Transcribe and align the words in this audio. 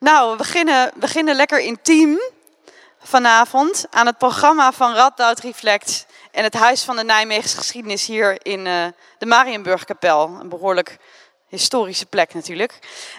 Nou, 0.00 0.30
we 0.30 0.36
beginnen, 0.36 0.90
beginnen 0.94 1.34
lekker 1.34 1.60
intiem 1.60 2.20
vanavond 2.98 3.86
aan 3.90 4.06
het 4.06 4.18
programma 4.18 4.72
van 4.72 4.94
Radboud 4.94 5.40
Reflect 5.40 6.06
en 6.30 6.44
het 6.44 6.54
Huis 6.54 6.82
van 6.82 6.96
de 6.96 7.04
Nijmeegse 7.04 7.56
Geschiedenis 7.56 8.06
hier 8.06 8.38
in 8.42 8.66
uh, 8.66 8.84
de 9.18 9.26
Marienburgkapel. 9.26 10.38
Een 10.40 10.48
behoorlijk 10.48 10.96
historische 11.48 12.06
plek 12.06 12.34
natuurlijk. 12.34 12.78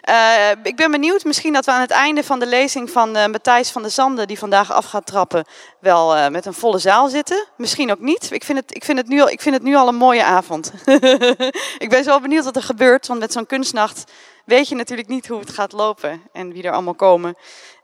Uh, 0.09 0.49
ik 0.63 0.75
ben 0.75 0.91
benieuwd, 0.91 1.23
misschien 1.23 1.54
dat 1.54 1.65
we 1.65 1.71
aan 1.71 1.81
het 1.81 1.91
einde 1.91 2.23
van 2.23 2.39
de 2.39 2.47
lezing 2.47 2.89
van 2.89 3.18
uh, 3.18 3.25
Matthijs 3.25 3.71
van 3.71 3.82
der 3.82 3.91
Zanden, 3.91 4.27
die 4.27 4.39
vandaag 4.39 4.71
af 4.71 4.86
gaat 4.86 5.05
trappen, 5.05 5.45
wel 5.79 6.29
met 6.29 6.45
een 6.45 6.54
volle 6.54 6.79
zaal 6.79 7.09
zitten. 7.09 7.48
Misschien 7.57 7.91
ook 7.91 8.00
niet. 8.00 8.32
Ik 8.32 8.43
vind 8.43 8.57
het, 8.57 8.75
ik 8.75 8.84
vind 8.84 8.98
het, 8.98 9.07
nu, 9.07 9.21
al, 9.21 9.29
ik 9.29 9.41
vind 9.41 9.55
het 9.55 9.63
nu 9.63 9.75
al 9.75 9.88
een 9.88 9.95
mooie 9.95 10.23
avond. 10.23 10.71
ik 11.86 11.89
ben 11.89 12.04
zo 12.04 12.20
benieuwd 12.20 12.43
wat 12.43 12.55
er 12.55 12.63
gebeurt, 12.63 13.07
want 13.07 13.20
met 13.20 13.34
zo'n 13.34 13.45
kunstnacht 13.45 14.04
weet 14.46 14.68
je 14.68 14.76
natuurlijk 14.76 15.08
niet 15.08 15.28
hoe 15.28 15.39
het 15.39 15.50
gaat 15.50 15.71
lopen 15.71 16.21
en 16.32 16.54
wie 16.54 16.64
er 16.64 16.71
allemaal 16.71 16.96
komen. 16.96 17.36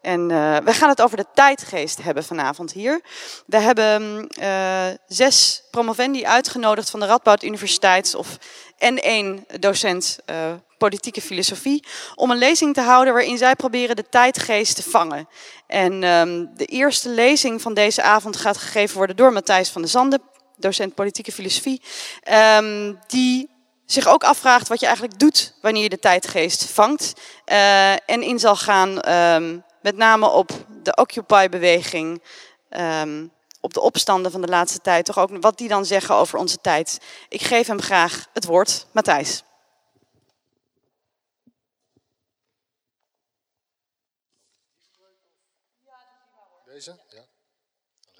En 0.01 0.29
uh, 0.29 0.57
we 0.57 0.73
gaan 0.73 0.89
het 0.89 1.01
over 1.01 1.17
de 1.17 1.25
tijdgeest 1.33 2.03
hebben 2.03 2.23
vanavond 2.23 2.71
hier. 2.71 3.01
We 3.45 3.57
hebben 3.57 4.27
uh, 4.39 4.85
zes 5.07 5.63
promovendi 5.71 6.25
uitgenodigd 6.25 6.89
van 6.89 6.99
de 6.99 7.05
Radboud 7.05 7.43
Universiteit 7.43 8.15
of 8.15 8.37
en 8.77 8.97
één 8.97 9.45
docent 9.59 10.19
uh, 10.29 10.53
politieke 10.77 11.21
filosofie 11.21 11.85
om 12.15 12.31
een 12.31 12.37
lezing 12.37 12.73
te 12.73 12.81
houden 12.81 13.13
waarin 13.13 13.37
zij 13.37 13.55
proberen 13.55 13.95
de 13.95 14.09
tijdgeest 14.09 14.75
te 14.75 14.89
vangen. 14.89 15.27
En 15.67 16.03
um, 16.03 16.49
de 16.55 16.65
eerste 16.65 17.09
lezing 17.09 17.61
van 17.61 17.73
deze 17.73 18.01
avond 18.01 18.37
gaat 18.37 18.57
gegeven 18.57 18.97
worden 18.97 19.15
door 19.15 19.33
Matthijs 19.33 19.69
van 19.69 19.81
der 19.81 19.89
Zanden, 19.89 20.21
docent 20.55 20.95
politieke 20.95 21.31
filosofie, 21.31 21.81
um, 22.57 22.99
die 23.07 23.49
zich 23.87 24.07
ook 24.07 24.23
afvraagt 24.23 24.67
wat 24.67 24.79
je 24.79 24.85
eigenlijk 24.85 25.19
doet 25.19 25.53
wanneer 25.61 25.83
je 25.83 25.89
de 25.89 25.99
tijdgeest 25.99 26.63
vangt. 26.63 27.13
Uh, 27.45 27.91
en 27.91 28.21
in 28.21 28.39
zal 28.39 28.55
gaan 28.55 29.13
um, 29.13 29.63
met 29.81 29.95
name 29.95 30.29
op 30.29 30.51
de 30.83 30.95
Occupy-beweging, 30.95 32.23
um, 32.69 33.31
op 33.61 33.73
de 33.73 33.81
opstanden 33.81 34.31
van 34.31 34.41
de 34.41 34.47
laatste 34.47 34.79
tijd, 34.79 35.05
toch 35.05 35.17
ook 35.17 35.41
wat 35.41 35.57
die 35.57 35.67
dan 35.67 35.85
zeggen 35.85 36.15
over 36.15 36.39
onze 36.39 36.61
tijd. 36.61 36.99
Ik 37.29 37.41
geef 37.41 37.67
hem 37.67 37.81
graag 37.81 38.27
het 38.33 38.45
woord. 38.45 38.85
Matthijs. 38.91 39.43
Deze? 46.65 46.99
Ja. 47.09 47.25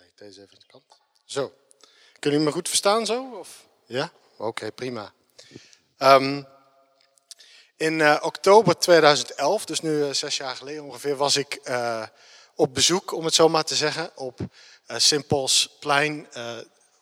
Ik 0.04 0.18
deze 0.18 0.42
even 0.42 0.54
aan 0.54 0.60
de 0.60 0.66
kant. 0.68 0.84
Zo. 1.26 1.54
Kunnen 2.20 2.40
jullie 2.40 2.46
me 2.46 2.52
goed 2.52 2.68
verstaan 2.68 3.06
zo? 3.06 3.38
Of? 3.40 3.68
Ja? 3.86 4.12
Oké, 4.38 4.72
prima. 4.72 5.14
Um, 6.00 6.48
in 7.78 8.00
uh, 8.00 8.18
oktober 8.22 8.80
2011, 8.80 9.66
dus 9.66 9.82
nu 9.82 9.92
uh, 9.92 10.14
zes 10.14 10.38
jaar 10.38 10.56
geleden 10.56 10.84
ongeveer, 10.84 11.16
was 11.16 11.36
ik 11.36 11.60
uh, 11.64 12.04
op 12.56 12.74
bezoek, 12.74 13.12
om 13.12 13.26
het 13.26 13.34
zo 13.34 13.50
maar 13.50 13.64
te 13.64 13.76
zeggen, 13.76 14.12
op 14.16 14.40
St. 14.88 15.28
Paul's 15.28 15.78
plein 15.80 16.28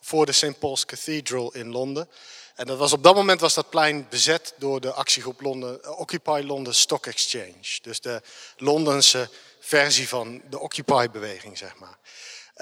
voor 0.00 0.26
de 0.26 0.32
St. 0.32 0.58
Paul's 0.58 0.84
Cathedral 0.84 1.52
in 1.52 1.70
Londen. 1.70 2.08
En 2.54 2.66
dat 2.66 2.78
was, 2.78 2.92
op 2.92 3.02
dat 3.02 3.14
moment 3.14 3.40
was 3.40 3.54
dat 3.54 3.70
plein 3.70 4.06
bezet 4.08 4.54
door 4.58 4.80
de 4.80 4.92
actiegroep 4.92 5.40
Londen, 5.40 5.98
Occupy 5.98 6.42
London 6.44 6.74
Stock 6.74 7.06
Exchange. 7.06 7.78
Dus 7.82 8.00
de 8.00 8.22
Londense 8.56 9.28
versie 9.60 10.08
van 10.08 10.42
de 10.50 10.58
Occupy-beweging, 10.58 11.58
zeg 11.58 11.74
maar. 11.76 11.98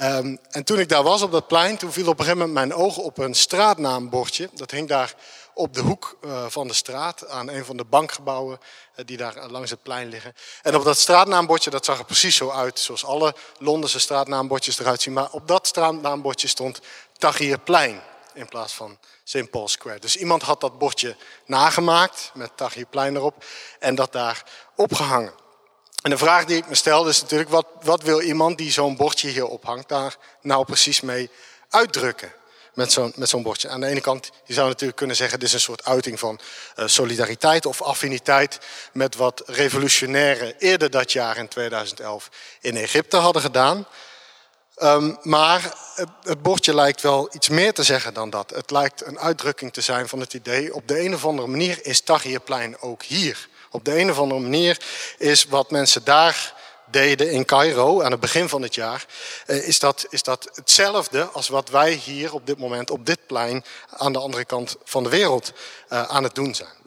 Um, 0.00 0.38
en 0.50 0.64
toen 0.64 0.78
ik 0.78 0.88
daar 0.88 1.02
was 1.02 1.22
op 1.22 1.32
dat 1.32 1.46
plein, 1.46 1.76
toen 1.76 1.92
viel 1.92 2.08
op 2.08 2.18
een 2.18 2.24
gegeven 2.24 2.48
moment 2.48 2.68
mijn 2.68 2.80
ogen 2.80 3.02
op 3.02 3.18
een 3.18 3.34
straatnaambordje. 3.34 4.48
Dat 4.52 4.70
hing 4.70 4.88
daar 4.88 5.14
op 5.54 5.74
de 5.74 5.80
hoek 5.80 6.16
uh, 6.24 6.46
van 6.48 6.68
de 6.68 6.74
straat 6.74 7.28
aan 7.28 7.48
een 7.48 7.64
van 7.64 7.76
de 7.76 7.84
bankgebouwen 7.84 8.60
uh, 8.96 9.04
die 9.06 9.16
daar 9.16 9.48
langs 9.48 9.70
het 9.70 9.82
plein 9.82 10.08
liggen. 10.08 10.34
En 10.62 10.76
op 10.76 10.84
dat 10.84 10.98
straatnaambordje, 10.98 11.70
dat 11.70 11.84
zag 11.84 11.98
er 11.98 12.04
precies 12.04 12.36
zo 12.36 12.50
uit 12.50 12.78
zoals 12.78 13.04
alle 13.04 13.34
Londense 13.58 14.00
straatnaambordjes 14.00 14.78
eruit 14.78 15.02
zien. 15.02 15.12
Maar 15.12 15.30
op 15.30 15.48
dat 15.48 15.66
straatnaambordje 15.66 16.48
stond 16.48 16.80
Tahrirplein 17.18 18.02
in 18.34 18.48
plaats 18.48 18.72
van 18.72 18.98
St. 19.24 19.50
Paul 19.50 19.68
Square. 19.68 19.98
Dus 19.98 20.16
iemand 20.16 20.42
had 20.42 20.60
dat 20.60 20.78
bordje 20.78 21.16
nagemaakt 21.46 22.30
met 22.34 22.56
Tahrirplein 22.56 23.16
erop 23.16 23.44
en 23.78 23.94
dat 23.94 24.12
daar 24.12 24.44
opgehangen. 24.76 25.32
En 26.02 26.10
de 26.10 26.18
vraag 26.18 26.44
die 26.44 26.56
ik 26.56 26.68
me 26.68 26.74
stelde 26.74 27.10
is 27.10 27.20
natuurlijk, 27.20 27.50
wat, 27.50 27.66
wat 27.82 28.02
wil 28.02 28.20
iemand 28.20 28.58
die 28.58 28.72
zo'n 28.72 28.96
bordje 28.96 29.28
hier 29.28 29.46
ophangt 29.46 29.88
daar 29.88 30.16
nou 30.40 30.64
precies 30.64 31.00
mee 31.00 31.30
uitdrukken? 31.68 32.32
Met 32.74 32.92
zo'n 32.92 33.12
met 33.16 33.42
bordje. 33.42 33.68
Aan 33.68 33.80
de 33.80 33.86
ene 33.86 34.00
kant, 34.00 34.30
je 34.44 34.52
zou 34.52 34.68
natuurlijk 34.68 34.98
kunnen 34.98 35.16
zeggen, 35.16 35.38
dit 35.38 35.48
is 35.48 35.54
een 35.54 35.60
soort 35.60 35.84
uiting 35.84 36.18
van 36.18 36.40
uh, 36.76 36.86
solidariteit 36.86 37.66
of 37.66 37.82
affiniteit 37.82 38.58
met 38.92 39.16
wat 39.16 39.42
revolutionairen 39.46 40.54
eerder 40.58 40.90
dat 40.90 41.12
jaar 41.12 41.36
in 41.36 41.48
2011 41.48 42.30
in 42.60 42.76
Egypte 42.76 43.16
hadden 43.16 43.42
gedaan. 43.42 43.86
Um, 44.82 45.18
maar 45.22 45.74
het, 45.94 46.08
het, 46.22 46.42
bordje 46.42 46.74
lijkt 46.74 47.00
wel 47.00 47.28
iets 47.32 47.48
meer 47.48 47.72
te 47.72 47.82
zeggen 47.82 48.14
dan 48.14 48.30
dat. 48.30 48.50
Het 48.50 48.70
lijkt 48.70 49.06
een 49.06 49.18
uitdrukking 49.18 49.72
te 49.72 49.80
zijn 49.80 50.08
van 50.08 50.20
het 50.20 50.34
idee, 50.34 50.74
op 50.74 50.88
de 50.88 51.00
een 51.00 51.14
of 51.14 51.24
andere 51.24 51.48
manier 51.48 51.78
is 51.82 52.00
Tahrirplein 52.00 52.80
ook 52.80 53.02
hier. 53.02 53.48
Op 53.70 53.84
de 53.84 53.98
een 53.98 54.10
of 54.10 54.18
andere 54.18 54.40
manier 54.40 54.78
is 55.18 55.44
wat 55.44 55.70
mensen 55.70 56.04
daar 56.04 56.54
deden 56.94 57.30
in 57.30 57.44
Cairo 57.44 58.02
aan 58.02 58.10
het 58.10 58.20
begin 58.20 58.48
van 58.48 58.62
het 58.62 58.74
jaar, 58.74 59.06
uh, 59.46 59.68
is, 59.68 59.78
dat, 59.78 60.06
is 60.10 60.22
dat 60.22 60.48
hetzelfde 60.54 61.24
als 61.24 61.48
wat 61.48 61.68
wij 61.68 61.92
hier 61.92 62.34
op 62.34 62.46
dit 62.46 62.58
moment 62.58 62.90
op 62.90 63.06
dit 63.06 63.26
plein 63.26 63.64
aan 63.90 64.12
de 64.12 64.18
andere 64.18 64.44
kant 64.44 64.76
van 64.84 65.02
de 65.02 65.08
wereld 65.08 65.52
uh, 65.88 66.02
aan 66.02 66.22
het 66.22 66.34
doen 66.34 66.54
zijn. 66.54 66.82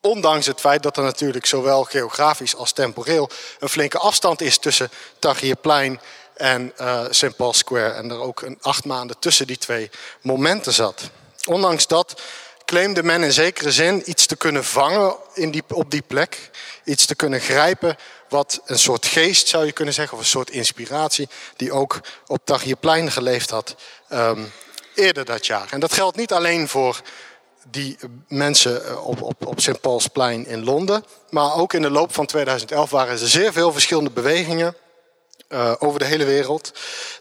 Ondanks 0.00 0.46
het 0.46 0.60
feit 0.60 0.82
dat 0.82 0.96
er 0.96 1.02
natuurlijk 1.02 1.46
zowel 1.46 1.84
geografisch 1.84 2.56
als 2.56 2.72
temporeel 2.72 3.30
een 3.58 3.68
flinke 3.68 3.98
afstand 3.98 4.40
is 4.40 4.58
tussen 4.58 4.90
Tahrirplein 5.18 6.00
en 6.34 6.72
uh, 6.80 7.00
St. 7.10 7.36
Paul 7.36 7.52
Square. 7.52 7.92
En 7.92 8.10
er 8.10 8.20
ook 8.20 8.42
een 8.42 8.58
acht 8.60 8.84
maanden 8.84 9.18
tussen 9.18 9.46
die 9.46 9.58
twee 9.58 9.90
momenten 10.20 10.72
zat. 10.72 11.10
Ondanks 11.46 11.86
dat 11.86 12.20
claimde 12.64 13.02
men 13.02 13.22
in 13.22 13.32
zekere 13.32 13.72
zin 13.72 14.10
iets 14.10 14.26
te 14.26 14.36
kunnen 14.36 14.64
vangen 14.64 15.16
in 15.34 15.50
die, 15.50 15.62
op 15.68 15.90
die 15.90 16.02
plek. 16.02 16.50
Iets 16.84 17.06
te 17.06 17.14
kunnen 17.14 17.40
grijpen 17.40 17.96
wat 18.28 18.60
een 18.64 18.78
soort 18.78 19.06
geest 19.06 19.48
zou 19.48 19.64
je 19.64 19.72
kunnen 19.72 19.94
zeggen, 19.94 20.14
of 20.14 20.22
een 20.22 20.28
soort 20.28 20.50
inspiratie, 20.50 21.28
die 21.56 21.72
ook 21.72 22.00
op 22.26 22.40
Tahrirplein 22.44 23.12
geleefd 23.12 23.50
had 23.50 23.74
um, 24.12 24.52
eerder 24.94 25.24
dat 25.24 25.46
jaar. 25.46 25.68
En 25.70 25.80
dat 25.80 25.92
geldt 25.92 26.16
niet 26.16 26.32
alleen 26.32 26.68
voor 26.68 27.00
die 27.70 27.98
mensen 28.28 29.04
op, 29.04 29.22
op, 29.22 29.46
op 29.46 29.60
St. 29.60 29.80
Paulsplein 29.80 30.46
in 30.46 30.64
Londen, 30.64 31.04
maar 31.30 31.54
ook 31.54 31.72
in 31.72 31.82
de 31.82 31.90
loop 31.90 32.14
van 32.14 32.26
2011 32.26 32.90
waren 32.90 33.20
er 33.20 33.28
zeer 33.28 33.52
veel 33.52 33.72
verschillende 33.72 34.10
bewegingen 34.10 34.76
uh, 35.48 35.72
over 35.78 35.98
de 35.98 36.04
hele 36.04 36.24
wereld, 36.24 36.72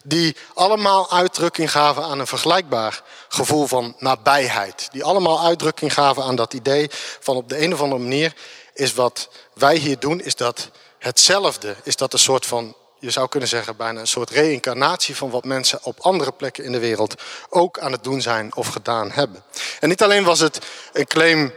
die 0.04 0.36
allemaal 0.54 1.12
uitdrukking 1.12 1.72
gaven 1.72 2.04
aan 2.04 2.20
een 2.20 2.28
vergelijkbaar 2.28 3.04
gevoel 3.28 3.68
van 3.68 3.96
nabijheid. 4.00 4.88
Die 4.92 5.04
allemaal 5.04 5.44
uitdrukking 5.44 5.94
gaven 5.94 6.24
aan 6.24 6.36
dat 6.36 6.54
idee 6.54 6.90
van 7.20 7.36
op 7.36 7.50
de 7.50 7.62
een 7.62 7.74
of 7.74 7.82
andere 7.82 8.02
manier 8.02 8.34
is 8.74 8.94
wat 8.94 9.30
wij 9.54 9.76
hier 9.76 10.00
doen, 10.00 10.22
is 10.22 10.36
dat 10.36 10.70
hetzelfde. 11.06 11.76
Is 11.84 11.96
dat 11.96 12.14
een 12.14 12.20
soort 12.20 12.46
van, 12.46 12.76
je 13.00 13.12
zou 13.12 13.28
kunnen 13.30 13.50
zeggen, 13.50 13.76
bijna 13.76 14.00
een 14.00 14.08
soort 14.08 14.30
reïncarnatie 14.30 15.16
van 15.16 15.30
wat 15.30 15.44
mensen 15.44 15.80
op 15.84 16.00
andere 16.00 16.32
plekken 16.32 16.64
in 16.64 16.72
de 16.72 16.80
wereld 16.80 17.22
ook 17.50 17.80
aan 17.80 17.92
het 17.92 18.04
doen 18.04 18.22
zijn 18.22 18.56
of 18.56 18.68
gedaan 18.68 19.12
hebben. 19.12 19.44
En 19.80 19.90
niet 19.90 20.04
alleen 20.04 20.24
was 20.24 20.40
het 20.40 20.60
een 20.94 21.08
claim 21.08 21.54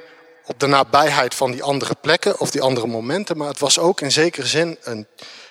op 0.46 0.60
de 0.60 0.66
nabijheid 0.66 1.34
van 1.34 1.50
die 1.50 1.62
andere 1.62 1.94
plekken 2.00 2.40
of 2.40 2.50
die 2.50 2.62
andere 2.62 2.86
momenten, 2.86 3.36
maar 3.36 3.48
het 3.48 3.58
was 3.58 3.78
ook 3.78 4.00
in 4.00 4.12
zekere 4.12 4.46
zin 4.46 4.78
een 4.82 5.06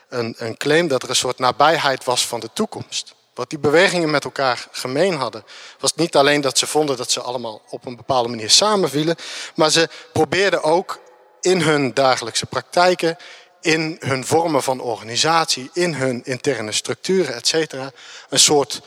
een, 0.09 0.35
een 0.37 0.57
claim 0.57 0.87
dat 0.87 1.03
er 1.03 1.09
een 1.09 1.15
soort 1.15 1.39
nabijheid 1.39 2.03
was 2.03 2.27
van 2.27 2.39
de 2.39 2.49
toekomst. 2.53 3.15
Wat 3.33 3.49
die 3.49 3.59
bewegingen 3.59 4.09
met 4.09 4.23
elkaar 4.23 4.67
gemeen 4.71 5.15
hadden, 5.15 5.43
was 5.79 5.95
niet 5.95 6.15
alleen 6.15 6.41
dat 6.41 6.57
ze 6.57 6.67
vonden 6.67 6.97
dat 6.97 7.11
ze 7.11 7.21
allemaal 7.21 7.61
op 7.69 7.85
een 7.85 7.95
bepaalde 7.95 8.29
manier 8.29 8.49
samenvielen, 8.49 9.15
maar 9.55 9.69
ze 9.69 9.89
probeerden 10.13 10.63
ook 10.63 10.99
in 11.41 11.61
hun 11.61 11.93
dagelijkse 11.93 12.45
praktijken, 12.45 13.17
in 13.67 13.97
hun 13.99 14.25
vormen 14.25 14.63
van 14.63 14.79
organisatie, 14.79 15.69
in 15.73 15.93
hun 15.93 16.21
interne 16.25 16.71
structuren, 16.71 17.35
et 17.35 17.47
cetera, 17.47 17.91
een 18.29 18.39
soort 18.39 18.81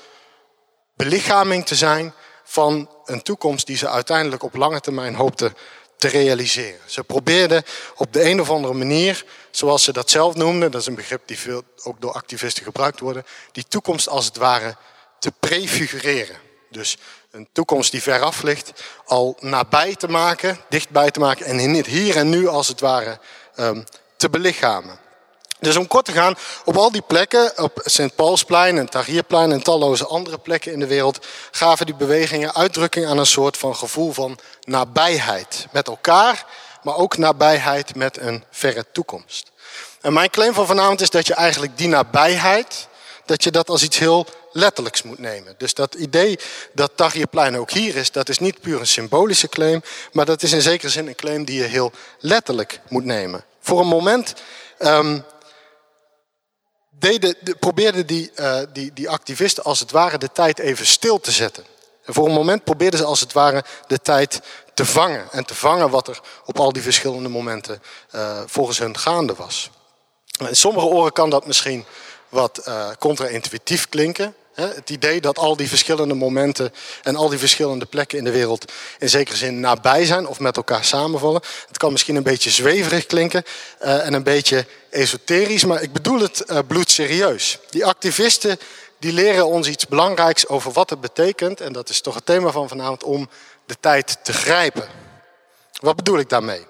belichaming 0.95 1.67
te 1.67 1.75
zijn 1.75 2.15
van 2.45 2.91
een 3.05 3.23
toekomst 3.23 3.67
die 3.67 3.77
ze 3.77 3.89
uiteindelijk 3.89 4.43
op 4.43 4.55
lange 4.55 4.81
termijn 4.81 5.15
hoopten 5.15 5.57
te 5.97 6.09
realiseren. 6.09 6.81
Ze 6.87 7.05
probeerden 7.05 7.63
op 7.97 8.13
de 8.13 8.25
een 8.25 8.41
of 8.41 8.51
andere 8.51 8.75
manier, 8.75 9.25
zoals 9.51 9.85
ze 9.85 9.93
dat 9.93 10.11
zelf 10.11 10.35
noemden, 10.35 10.71
dat 10.71 10.81
is 10.81 10.87
een 10.87 10.95
begrip 10.95 11.23
die 11.27 11.39
veel 11.39 11.63
ook 11.83 12.01
door 12.01 12.13
activisten 12.13 12.65
gebruikt 12.65 13.01
wordt, 13.01 13.29
die 13.53 13.65
toekomst 13.69 14.09
als 14.09 14.25
het 14.25 14.37
ware 14.37 14.77
te 15.19 15.33
prefigureren. 15.41 16.37
Dus 16.71 16.97
een 17.31 17.49
toekomst 17.53 17.91
die 17.91 18.03
veraf 18.03 18.43
ligt, 18.43 18.73
al 19.05 19.37
nabij 19.41 19.95
te 19.95 20.09
maken, 20.09 20.61
dichtbij 20.69 21.11
te 21.11 21.21
maken 21.21 21.47
en 21.47 21.59
in 21.59 21.75
het 21.75 21.87
hier 21.87 22.17
en 22.17 22.29
nu 22.29 22.49
als 22.49 22.69
het 22.69 22.81
ware 22.81 23.19
um, 23.57 23.85
te 24.21 24.31
belichamen. 24.31 24.99
Dus 25.61 25.77
om 25.77 25.87
kort 25.87 26.05
te 26.05 26.13
gaan, 26.13 26.35
op 26.65 26.77
al 26.77 26.93
die 26.93 27.03
plekken, 27.03 27.59
op 27.59 27.81
St. 27.85 28.15
Paulsplein 28.15 28.79
en 28.79 28.89
Tahrirplein 28.89 29.53
en 29.53 29.63
talloze 29.63 30.07
andere 30.07 30.39
plekken 30.39 30.73
in 30.73 30.79
de 30.79 30.87
wereld, 30.87 31.27
gaven 31.51 31.87
die 31.87 31.95
bewegingen 31.95 32.55
uitdrukking 32.55 33.07
aan 33.07 33.19
een 33.19 33.27
soort 33.27 33.57
van 33.57 33.77
gevoel 33.77 34.13
van 34.13 34.39
nabijheid 34.65 35.67
met 35.71 35.89
elkaar, 35.89 36.45
maar 36.83 36.97
ook 36.97 37.17
nabijheid 37.17 37.95
met 37.95 38.19
een 38.19 38.45
verre 38.51 38.85
toekomst. 38.93 39.51
En 40.01 40.13
mijn 40.13 40.31
claim 40.31 40.55
van 40.55 40.67
vanavond 40.67 41.01
is 41.01 41.11
dat 41.11 41.27
je 41.27 41.35
eigenlijk 41.35 41.79
die 41.79 41.89
nabijheid, 41.89 42.89
dat 43.25 43.45
je 43.45 43.51
dat 43.51 43.69
als 43.69 43.83
iets 43.83 43.99
heel 43.99 44.27
letterlijks 44.53 45.03
moet 45.03 45.19
nemen. 45.19 45.55
Dus 45.59 45.75
dat 45.75 45.95
idee 45.95 46.39
dat 46.73 46.93
Tahrirplein 46.95 47.59
ook 47.59 47.71
hier 47.71 47.97
is, 47.97 48.13
dat 48.13 48.29
is 48.29 48.39
niet 48.39 48.61
puur 48.61 48.81
een 48.81 48.87
symbolische 48.87 49.49
claim, 49.49 49.83
maar 50.13 50.25
dat 50.25 50.43
is 50.43 50.53
in 50.53 50.63
zekere 50.63 50.91
zin 50.91 51.07
een 51.07 51.15
claim 51.15 51.45
die 51.45 51.63
je 51.63 51.69
heel 51.69 51.93
letterlijk 52.19 52.81
moet 52.89 53.05
nemen. 53.05 53.45
Voor 53.61 53.81
een 53.81 53.87
moment 53.87 54.35
deden, 56.91 57.37
probeerden 57.59 58.07
die, 58.07 58.31
uh, 58.37 58.61
die, 58.73 58.93
die 58.93 59.09
activisten 59.09 59.65
als 59.65 59.81
het 59.81 59.91
ware 59.91 60.19
de 60.19 60.33
tijd 60.33 60.59
even 60.59 60.87
stil 60.87 61.21
te 61.21 61.31
zetten. 61.31 61.65
En 62.05 62.15
voor 62.15 62.27
een 62.27 62.35
moment 62.35 62.65
probeerden 62.65 62.99
ze 62.99 63.05
als 63.05 63.21
het 63.21 63.33
ware 63.33 63.65
de 63.87 63.99
tijd 63.99 64.41
te 64.75 64.85
vangen. 64.85 65.33
En 65.33 65.45
te 65.45 65.55
vangen 65.55 65.91
wat 65.91 66.09
er 66.09 66.21
op 66.45 66.59
al 66.59 66.73
die 66.73 66.83
verschillende 66.83 67.29
momenten 67.29 67.83
uh, 68.15 68.41
volgens 68.47 68.79
hun 68.79 68.99
gaande 68.99 69.35
was. 69.35 69.71
In 70.39 70.57
sommige 70.57 70.87
oren 70.87 71.13
kan 71.13 71.31
dat 71.31 71.47
misschien 71.47 71.85
wat 72.29 72.63
uh, 72.69 72.89
contra-intuïtief 72.99 73.89
klinken. 73.89 74.35
Het 74.69 74.91
idee 74.91 75.21
dat 75.21 75.39
al 75.39 75.57
die 75.57 75.69
verschillende 75.69 76.15
momenten 76.15 76.73
en 77.03 77.17
al 77.17 77.29
die 77.29 77.39
verschillende 77.39 77.87
plekken 77.87 78.19
in 78.19 78.25
de 78.25 78.31
wereld 78.31 78.73
in 78.99 79.09
zekere 79.09 79.37
zin 79.37 79.61
nabij 79.61 80.05
zijn 80.05 80.27
of 80.27 80.41
met 80.41 80.57
elkaar 80.57 80.85
samenvallen. 80.85 81.43
Het 81.69 81.77
kan 81.79 81.93
misschien 81.93 82.17
een 82.17 82.23
beetje 82.23 82.51
zweverig 82.51 83.07
klinken 83.07 83.45
uh, 83.83 84.07
en 84.07 84.13
een 84.13 84.23
beetje 84.23 84.67
esoterisch, 84.91 85.65
maar 85.65 85.83
ik 85.83 85.93
bedoel 85.93 86.21
het 86.21 86.45
uh, 86.47 86.59
bloedserieus. 86.67 87.59
Die 87.71 87.87
activisten 87.87 88.59
die 88.99 89.13
leren 89.13 89.47
ons 89.47 89.69
iets 89.69 89.87
belangrijks 89.87 90.49
over 90.49 90.73
wat 90.73 90.91
het 90.91 91.01
betekent, 91.01 91.61
en 91.61 91.73
dat 91.73 91.89
is 91.89 92.01
toch 92.01 92.15
het 92.15 92.27
thema 92.27 92.51
van 92.51 92.69
vanavond, 92.69 93.05
om 93.05 93.29
de 93.67 93.77
tijd 93.81 94.19
te 94.23 94.33
grijpen. 94.33 94.89
Wat 95.81 95.97
bedoel 95.97 96.19
ik 96.19 96.29
daarmee? 96.29 96.67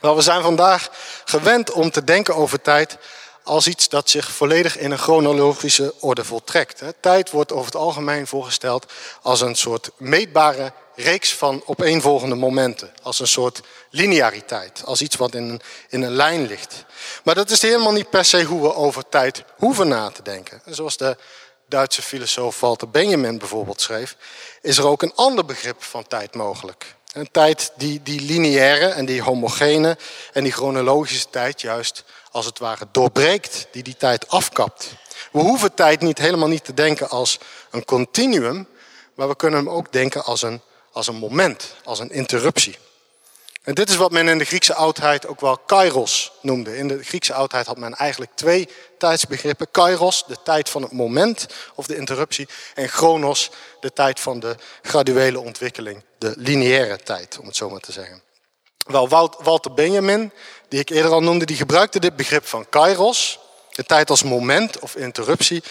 Wel, 0.00 0.16
we 0.16 0.22
zijn 0.22 0.42
vandaag 0.42 0.90
gewend 1.24 1.72
om 1.72 1.90
te 1.90 2.04
denken 2.04 2.34
over 2.34 2.60
tijd 2.60 2.98
als 3.44 3.66
iets 3.66 3.88
dat 3.88 4.10
zich 4.10 4.30
volledig 4.30 4.78
in 4.78 4.90
een 4.90 4.98
chronologische 4.98 5.94
orde 6.00 6.24
voltrekt. 6.24 6.82
Tijd 7.00 7.30
wordt 7.30 7.52
over 7.52 7.64
het 7.64 7.74
algemeen 7.74 8.26
voorgesteld 8.26 8.92
als 9.22 9.40
een 9.40 9.54
soort 9.54 9.90
meetbare 9.96 10.72
reeks 10.94 11.34
van 11.34 11.62
opeenvolgende 11.66 12.34
momenten. 12.34 12.90
Als 13.02 13.20
een 13.20 13.28
soort 13.28 13.60
lineariteit, 13.90 14.82
als 14.84 15.02
iets 15.02 15.16
wat 15.16 15.34
in 15.34 15.48
een, 15.48 15.60
in 15.88 16.02
een 16.02 16.12
lijn 16.12 16.46
ligt. 16.46 16.84
Maar 17.24 17.34
dat 17.34 17.50
is 17.50 17.62
helemaal 17.62 17.92
niet 17.92 18.10
per 18.10 18.24
se 18.24 18.44
hoe 18.44 18.62
we 18.62 18.74
over 18.74 19.08
tijd 19.08 19.44
hoeven 19.56 19.88
na 19.88 20.10
te 20.10 20.22
denken. 20.22 20.62
Zoals 20.64 20.96
de 20.96 21.16
Duitse 21.68 22.02
filosoof 22.02 22.60
Walter 22.60 22.90
Benjamin 22.90 23.38
bijvoorbeeld 23.38 23.80
schreef, 23.80 24.16
is 24.62 24.78
er 24.78 24.86
ook 24.86 25.02
een 25.02 25.14
ander 25.14 25.44
begrip 25.44 25.82
van 25.82 26.06
tijd 26.06 26.34
mogelijk. 26.34 26.94
Een 27.12 27.30
tijd 27.30 27.72
die 27.76 28.02
die 28.02 28.20
lineaire 28.20 28.86
en 28.86 29.04
die 29.04 29.22
homogene 29.22 29.98
en 30.32 30.42
die 30.42 30.52
chronologische 30.52 31.30
tijd 31.30 31.60
juist 31.60 32.04
als 32.30 32.46
het 32.46 32.58
ware 32.58 32.86
doorbreekt, 32.92 33.66
die 33.70 33.82
die 33.82 33.96
tijd 33.96 34.28
afkapt. 34.28 34.94
We 35.32 35.38
hoeven 35.38 35.74
tijd 35.74 36.00
niet 36.00 36.18
helemaal 36.18 36.48
niet 36.48 36.64
te 36.64 36.74
denken 36.74 37.08
als 37.08 37.38
een 37.70 37.84
continuum, 37.84 38.68
maar 39.14 39.28
we 39.28 39.36
kunnen 39.36 39.58
hem 39.58 39.70
ook 39.70 39.92
denken 39.92 40.24
als 40.24 40.42
een, 40.42 40.60
als 40.92 41.06
een 41.06 41.16
moment, 41.16 41.74
als 41.84 41.98
een 41.98 42.10
interruptie. 42.10 42.78
En 43.62 43.74
dit 43.74 43.88
is 43.88 43.96
wat 43.96 44.10
men 44.10 44.28
in 44.28 44.38
de 44.38 44.44
Griekse 44.44 44.74
oudheid 44.74 45.26
ook 45.26 45.40
wel 45.40 45.58
kairos 45.58 46.32
noemde. 46.42 46.76
In 46.76 46.88
de 46.88 47.02
Griekse 47.02 47.34
oudheid 47.34 47.66
had 47.66 47.78
men 47.78 47.94
eigenlijk 47.94 48.30
twee 48.34 48.68
tijdsbegrippen. 48.98 49.70
Kairos, 49.70 50.24
de 50.26 50.36
tijd 50.44 50.68
van 50.68 50.82
het 50.82 50.92
moment 50.92 51.46
of 51.74 51.86
de 51.86 51.96
interruptie. 51.96 52.48
En 52.74 52.88
chronos, 52.88 53.50
de 53.80 53.92
tijd 53.92 54.20
van 54.20 54.40
de 54.40 54.56
graduele 54.82 55.40
ontwikkeling. 55.40 56.04
De 56.18 56.34
lineaire 56.36 56.96
tijd, 56.96 57.38
om 57.38 57.46
het 57.46 57.56
zo 57.56 57.70
maar 57.70 57.80
te 57.80 57.92
zeggen. 57.92 58.22
Wel, 58.86 59.08
Walter 59.42 59.72
Benjamin, 59.74 60.32
die 60.68 60.80
ik 60.80 60.90
eerder 60.90 61.12
al 61.12 61.22
noemde, 61.22 61.44
die 61.44 61.56
gebruikte 61.56 62.00
dit 62.00 62.16
begrip 62.16 62.46
van 62.46 62.68
kairos, 62.68 63.38
de 63.70 63.84
tijd 63.84 64.10
als 64.10 64.22
moment 64.22 64.78
of 64.78 64.96
interruptie, 64.96 65.62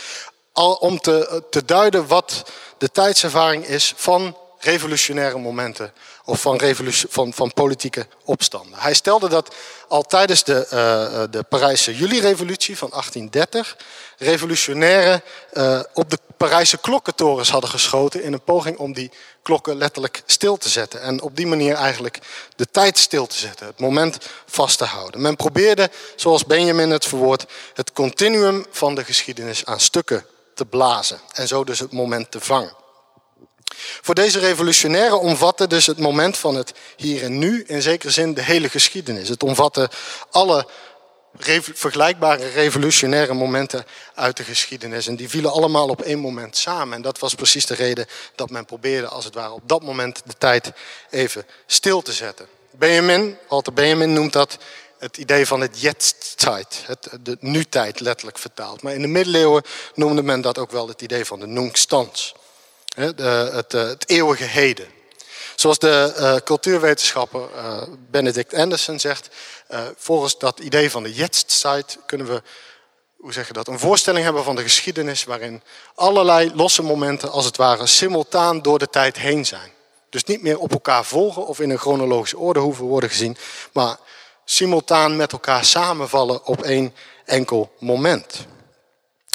al 0.54 0.74
om 0.74 1.00
te, 1.00 1.44
te 1.50 1.66
duiden 1.66 2.08
wat 2.08 2.44
de 2.78 2.92
tijdservaring 2.92 3.66
is 3.66 3.94
van 3.96 4.38
revolutionaire 4.60 5.38
momenten 5.38 5.94
of 6.26 6.42
van, 6.42 6.60
van, 7.10 7.34
van 7.34 7.54
politieke 7.54 8.08
opstanden. 8.24 8.80
Hij 8.80 8.94
stelde 8.94 9.30
dat 9.30 9.56
al 9.88 10.02
tijdens 10.02 10.44
de, 10.44 10.66
uh, 10.66 11.32
de 11.32 11.44
Parijse 11.44 11.96
juli-revolutie 11.96 12.78
van 12.78 12.90
1830 12.90 13.78
revolutionairen 14.18 15.22
uh, 15.54 15.80
op 15.94 16.10
de 16.10 16.18
Parijse 16.38 16.78
klokkentorens 16.78 17.50
hadden 17.50 17.70
geschoten 17.70 18.24
in 18.24 18.34
een 18.34 18.44
poging 18.44 18.78
om 18.78 18.94
die 18.94 19.12
klokken 19.42 19.78
letterlijk 19.78 20.24
stil 20.26 20.58
te 20.58 20.70
zetten. 20.70 21.02
En 21.02 21.22
op 21.22 21.36
die 21.36 21.48
manier 21.48 21.76
eigenlijk 21.76 22.20
de 22.56 22.66
tijd 22.72 22.98
stil 22.98 23.28
te 23.28 23.38
zetten, 23.38 23.68
het 23.68 23.80
moment 23.80 24.18
vast 24.46 24.78
te 24.78 24.86
houden. 24.86 25.22
Men 25.22 25.36
probeerde, 25.36 25.90
zoals 26.16 26.46
Benjamin 26.46 26.90
het 26.90 27.06
verwoordt, 27.06 27.46
het 27.74 27.92
continuum 27.92 28.66
van 28.72 28.96
de 28.96 29.04
geschiedenis 29.04 29.66
aan 29.66 29.80
stukken 29.80 30.26
te 30.54 30.66
blazen. 30.66 31.20
En 31.34 31.48
zo 31.48 31.64
dus 31.64 31.80
het 31.80 31.92
moment 31.92 32.32
te 32.32 32.40
vangen. 32.40 32.79
Voor 33.78 34.16
deze 34.16 34.40
revolutionairen 34.40 35.20
omvatte 35.20 35.68
dus 35.68 35.86
het 35.86 36.00
moment 36.00 36.38
van 36.38 36.56
het 36.56 36.74
hier 36.96 37.24
en 37.24 37.38
nu 37.38 37.64
in 37.68 37.82
zekere 37.82 38.12
zin 38.12 38.34
de 38.34 38.42
hele 38.42 38.70
geschiedenis. 38.70 39.30
Het 39.30 39.44
omvatte 39.44 39.90
alle 40.30 40.68
vergelijkbare 41.74 42.50
revolutionaire 42.50 43.34
momenten 43.34 43.86
uit 44.16 44.38
de 44.38 44.44
geschiedenis. 44.44 45.08
En 45.08 45.16
die 45.16 45.30
vielen 45.30 45.52
allemaal 45.52 45.88
op 45.88 46.02
één 46.02 46.20
moment 46.20 46.58
samen. 46.58 46.96
En 46.96 47.02
dat 47.02 47.20
was 47.20 47.34
precies 47.34 47.66
de 47.66 47.76
reden 47.76 48.06
dat 48.36 48.50
men 48.50 48.66
probeerde, 48.66 49.08
als 49.08 49.26
het 49.26 49.34
ware, 49.34 49.52
op 49.52 49.62
dat 49.66 49.84
moment 49.84 50.22
de 50.26 50.38
tijd 50.38 50.72
even 51.10 51.46
stil 51.66 52.02
te 52.02 52.14
zetten. 52.14 52.48
Benjamin, 52.72 53.38
Walter 53.48 53.74
Benjamin 53.74 54.14
noemt 54.14 54.34
dat 54.34 54.58
het 55.00 55.18
idee 55.18 55.46
van 55.46 55.62
het 55.62 55.82
Jetztzeit, 55.82 56.84
het, 56.86 57.10
de 57.22 57.38
nu-tijd 57.40 58.00
letterlijk 58.00 58.38
vertaald. 58.38 58.82
Maar 58.82 58.94
in 58.94 59.02
de 59.02 59.08
middeleeuwen 59.08 59.64
noemde 59.96 60.24
men 60.24 60.42
dat 60.42 60.58
ook 60.58 60.72
wel 60.72 60.88
het 60.88 61.02
idee 61.02 61.26
van 61.26 61.40
de 61.40 61.48
Nungstans 61.48 62.34
de, 62.34 62.49
het, 63.00 63.22
eh, 63.22 63.86
het, 63.90 64.10
eeuwige 64.10 64.44
heden. 64.44 64.88
Zoals 65.56 65.80
de 65.80 66.14
uh, 66.18 66.36
cultuurwetenschapper 66.36 67.50
uh, 67.56 67.82
Benedict 68.12 68.54
Anderson 68.54 69.00
zegt, 69.00 69.30
volgens 69.98 70.38
dat 70.38 70.60
idee 70.60 70.92
van 70.92 71.04
de 71.04 71.14
Jetztzeit 71.14 71.98
kunnen 72.06 72.28
we, 72.28 72.42
hoe 73.18 73.34
zeg 73.34 73.48
je 73.48 73.54
dat, 73.54 73.68
een 73.68 73.80
voorstelling 73.80 74.24
hebben 74.24 74.44
van 74.44 74.56
de 74.56 74.62
geschiedenis 74.62 75.24
waarin 75.24 75.64
allerlei 75.96 76.52
losse 76.56 76.82
momenten 76.82 77.32
als 77.32 77.46
het 77.46 77.58
ware 77.58 77.88
simultaan 77.88 78.62
door 78.62 78.80
de 78.80 78.90
tijd 78.90 79.18
heen 79.18 79.46
zijn. 79.46 79.72
Dus 80.10 80.24
niet 80.24 80.42
meer 80.42 80.60
op 80.60 80.72
elkaar 80.72 81.06
volgen 81.06 81.46
of 81.46 81.60
in 81.60 81.70
een 81.70 81.78
chronologische 81.78 82.38
orde 82.38 82.60
hoeven 82.60 82.86
worden 82.86 83.10
gezien, 83.10 83.38
maar 83.74 83.98
simultaan 84.46 85.16
met 85.16 85.32
elkaar 85.32 85.66
samenvallen 85.66 86.46
op 86.46 86.64
één 86.64 86.96
enkel 87.26 87.76
moment. 87.80 88.48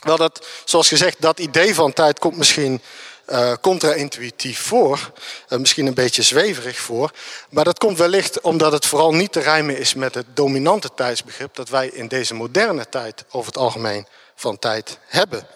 Wel, 0.04 0.16
dat, 0.16 0.46
zoals 0.64 0.88
gezegd, 0.88 1.20
dat 1.20 1.38
idee 1.38 1.74
van 1.74 1.92
tijd 1.92 2.18
komt 2.18 2.36
misschien 2.36 2.82
uh, 3.28 3.52
contra-intuïtief 3.60 4.60
voor. 4.60 5.12
Uh, 5.48 5.58
misschien 5.58 5.86
een 5.86 5.94
beetje 5.94 6.22
zweverig 6.22 6.78
voor. 6.78 7.10
Maar 7.50 7.64
dat 7.64 7.78
komt 7.78 7.98
wellicht 7.98 8.40
omdat 8.40 8.72
het 8.72 8.86
vooral 8.86 9.14
niet 9.14 9.32
te 9.32 9.40
rijmen 9.40 9.78
is 9.78 9.94
met 9.94 10.14
het 10.14 10.26
dominante 10.34 10.90
tijdsbegrip 10.94 11.54
dat 11.54 11.68
wij 11.68 11.88
in 11.88 12.08
deze 12.08 12.34
moderne 12.34 12.88
tijd 12.88 13.24
over 13.30 13.46
het 13.46 13.58
algemeen 13.58 14.06
van 14.34 14.58
tijd 14.58 14.98
hebben. 15.06 15.46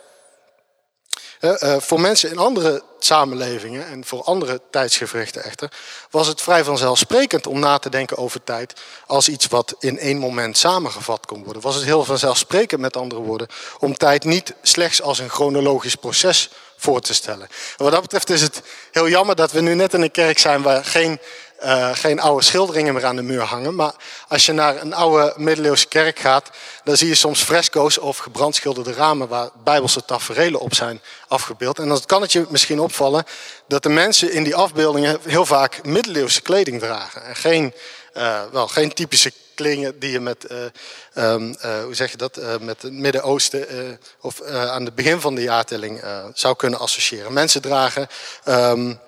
Uh, 1.40 1.76
voor 1.78 2.00
mensen 2.00 2.30
in 2.30 2.38
andere 2.38 2.82
samenlevingen 2.98 3.86
en 3.86 4.04
voor 4.04 4.22
andere 4.22 4.60
tijdsgevrichten 4.70 5.44
echter, 5.44 5.72
was 6.10 6.26
het 6.26 6.40
vrij 6.40 6.64
vanzelfsprekend 6.64 7.46
om 7.46 7.58
na 7.58 7.78
te 7.78 7.90
denken 7.90 8.16
over 8.16 8.44
tijd 8.44 8.80
als 9.06 9.28
iets 9.28 9.46
wat 9.46 9.74
in 9.78 9.98
één 9.98 10.18
moment 10.18 10.58
samengevat 10.58 11.26
kon 11.26 11.44
worden. 11.44 11.62
Was 11.62 11.74
het 11.74 11.84
heel 11.84 12.04
vanzelfsprekend, 12.04 12.80
met 12.80 12.96
andere 12.96 13.20
woorden, 13.20 13.48
om 13.78 13.96
tijd 13.96 14.24
niet 14.24 14.54
slechts 14.62 15.02
als 15.02 15.18
een 15.18 15.30
chronologisch 15.30 15.94
proces 15.94 16.50
voor 16.78 17.00
te 17.00 17.14
stellen. 17.14 17.48
En 17.76 17.84
wat 17.84 17.92
dat 17.92 18.02
betreft 18.02 18.30
is 18.30 18.42
het 18.42 18.62
heel 18.90 19.08
jammer 19.08 19.36
dat 19.36 19.52
we 19.52 19.60
nu 19.60 19.74
net 19.74 19.94
in 19.94 20.02
een 20.02 20.10
kerk 20.10 20.38
zijn 20.38 20.62
waar 20.62 20.84
geen, 20.84 21.20
uh, 21.64 21.90
geen 21.92 22.20
oude 22.20 22.44
schilderingen 22.44 22.94
meer 22.94 23.04
aan 23.04 23.16
de 23.16 23.22
muur 23.22 23.42
hangen. 23.42 23.74
Maar 23.74 23.92
als 24.28 24.46
je 24.46 24.52
naar 24.52 24.80
een 24.80 24.94
oude 24.94 25.34
middeleeuwse 25.36 25.88
kerk 25.88 26.18
gaat, 26.18 26.50
dan 26.84 26.96
zie 26.96 27.08
je 27.08 27.14
soms 27.14 27.42
fresco's 27.42 27.98
of 27.98 28.16
gebrandschilderde 28.16 28.92
ramen 28.92 29.28
waar 29.28 29.50
bijbelse 29.64 30.04
taferelen 30.04 30.60
op 30.60 30.74
zijn 30.74 31.00
afgebeeld. 31.28 31.78
En 31.78 31.88
dan 31.88 32.00
kan 32.06 32.22
het 32.22 32.32
je 32.32 32.46
misschien 32.48 32.80
opvallen 32.80 33.24
dat 33.66 33.82
de 33.82 33.88
mensen 33.88 34.32
in 34.32 34.42
die 34.44 34.56
afbeeldingen 34.56 35.18
heel 35.26 35.46
vaak 35.46 35.84
middeleeuwse 35.84 36.40
kleding 36.40 36.80
dragen. 36.80 37.24
En 37.24 37.36
geen, 37.36 37.74
uh, 38.16 38.40
wel, 38.52 38.68
geen 38.68 38.92
typische 38.94 39.32
klingen 39.58 39.98
die 39.98 40.10
je 40.10 40.20
met, 40.20 40.46
uh, 40.50 41.32
um, 41.32 41.56
uh, 41.64 41.82
hoe 41.82 41.94
zeg 41.94 42.10
je 42.10 42.16
dat, 42.16 42.38
uh, 42.38 42.58
met 42.60 42.82
het 42.82 42.92
Midden-Oosten 42.92 43.66
of 44.20 44.42
aan 44.42 44.84
het 44.84 44.94
begin 44.94 45.20
van 45.20 45.34
de 45.34 45.42
jaartelling 45.42 46.02
zou 46.34 46.56
kunnen 46.56 46.78
associëren. 46.78 47.32
Mensen 47.32 47.62
dragen 47.62 48.08
um, 48.48 49.00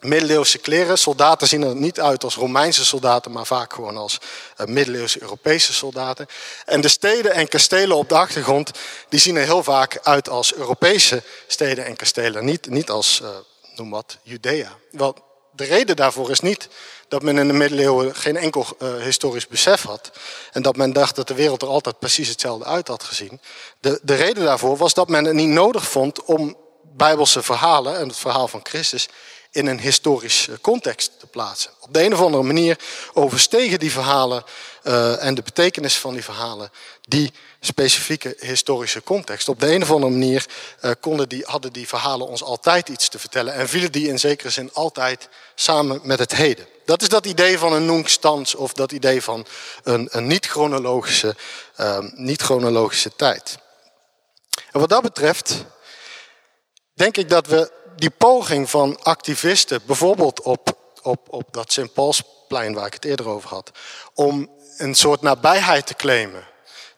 middeleeuwse 0.00 0.58
kleren. 0.58 0.98
Soldaten 0.98 1.48
zien 1.48 1.62
er 1.62 1.74
niet 1.74 2.00
uit 2.00 2.24
als 2.24 2.34
Romeinse 2.34 2.84
soldaten, 2.84 3.32
maar 3.32 3.46
vaak 3.46 3.72
gewoon 3.72 3.96
als 3.96 4.18
middeleeuwse 4.64 5.22
Europese 5.22 5.72
soldaten. 5.72 6.26
En 6.64 6.80
de 6.80 6.88
steden 6.88 7.32
en 7.32 7.48
kastelen 7.48 7.96
op 7.96 8.08
de 8.08 8.14
achtergrond, 8.14 8.70
die 9.08 9.20
zien 9.20 9.36
er 9.36 9.44
heel 9.44 9.62
vaak 9.62 9.98
uit 10.02 10.28
als 10.28 10.54
Europese 10.54 11.22
steden 11.46 11.84
en 11.84 11.96
kastelen. 11.96 12.44
Niet, 12.44 12.68
niet 12.68 12.90
als, 12.90 13.22
noem 13.74 13.90
wat, 13.90 14.18
Judea. 14.22 14.78
Wel, 14.90 15.33
de 15.56 15.64
reden 15.64 15.96
daarvoor 15.96 16.30
is 16.30 16.40
niet 16.40 16.68
dat 17.08 17.22
men 17.22 17.38
in 17.38 17.46
de 17.46 17.52
middeleeuwen 17.52 18.16
geen 18.16 18.36
enkel 18.36 18.66
uh, 18.82 18.96
historisch 18.96 19.46
besef 19.46 19.82
had. 19.82 20.10
En 20.52 20.62
dat 20.62 20.76
men 20.76 20.92
dacht 20.92 21.16
dat 21.16 21.28
de 21.28 21.34
wereld 21.34 21.62
er 21.62 21.68
altijd 21.68 21.98
precies 21.98 22.28
hetzelfde 22.28 22.64
uit 22.64 22.88
had 22.88 23.02
gezien. 23.02 23.40
De, 23.80 24.00
de 24.02 24.14
reden 24.14 24.44
daarvoor 24.44 24.76
was 24.76 24.94
dat 24.94 25.08
men 25.08 25.24
het 25.24 25.34
niet 25.34 25.48
nodig 25.48 25.88
vond 25.88 26.24
om 26.24 26.56
bijbelse 26.82 27.42
verhalen 27.42 27.98
en 27.98 28.08
het 28.08 28.16
verhaal 28.16 28.48
van 28.48 28.60
Christus 28.62 29.08
in 29.54 29.66
een 29.66 29.80
historisch 29.80 30.48
eh, 30.48 30.54
context 30.60 31.10
te 31.18 31.26
plaatsen. 31.26 31.70
Op 31.80 31.94
de 31.94 32.02
een 32.02 32.12
of 32.12 32.20
andere 32.20 32.42
manier 32.42 32.78
overstegen 33.12 33.78
die 33.78 33.90
verhalen 33.90 34.44
uh, 34.84 35.24
en 35.24 35.34
de 35.34 35.42
betekenis 35.42 35.96
van 35.96 36.12
die 36.12 36.24
verhalen 36.24 36.70
die 37.08 37.32
specifieke 37.60 38.36
historische 38.38 39.02
context. 39.02 39.48
Op 39.48 39.60
de 39.60 39.72
een 39.72 39.82
of 39.82 39.90
andere 39.90 40.12
manier 40.12 40.46
uh, 40.82 40.90
konden 41.00 41.28
die, 41.28 41.42
hadden 41.46 41.72
die 41.72 41.88
verhalen 41.88 42.26
ons 42.26 42.42
altijd 42.42 42.88
iets 42.88 43.08
te 43.08 43.18
vertellen 43.18 43.54
en 43.54 43.68
vielen 43.68 43.92
die 43.92 44.08
in 44.08 44.18
zekere 44.18 44.50
zin 44.50 44.70
altijd 44.72 45.28
samen 45.54 46.00
met 46.02 46.18
het 46.18 46.34
heden. 46.34 46.66
Dat 46.84 47.02
is 47.02 47.08
dat 47.08 47.26
idee 47.26 47.58
van 47.58 47.72
een 47.72 47.86
nunc 47.86 48.16
of 48.56 48.72
dat 48.72 48.92
idee 48.92 49.22
van 49.22 49.46
een, 49.82 50.08
een 50.10 50.26
niet-chronologische 50.26 51.36
uh, 51.80 51.98
niet 52.14 52.42
-chronologische 52.42 53.16
tijd. 53.16 53.58
En 54.72 54.80
wat 54.80 54.88
dat 54.88 55.02
betreft 55.02 55.64
denk 56.94 57.16
ik 57.16 57.28
dat 57.28 57.46
we 57.46 57.70
die 57.96 58.10
poging 58.10 58.70
van 58.70 59.02
activisten, 59.02 59.80
bijvoorbeeld 59.86 60.42
op, 60.42 60.76
op, 61.02 61.26
op 61.28 61.48
dat 61.50 61.72
St. 61.72 61.92
Paulsplein 61.92 62.74
waar 62.74 62.86
ik 62.86 62.94
het 62.94 63.04
eerder 63.04 63.28
over 63.28 63.50
had, 63.50 63.70
om 64.14 64.50
een 64.76 64.94
soort 64.94 65.22
nabijheid 65.22 65.86
te 65.86 65.94
claimen. 65.94 66.44